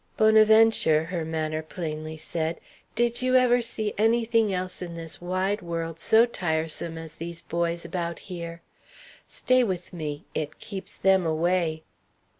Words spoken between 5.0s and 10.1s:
wide world so tiresome as these boys about here? Stay with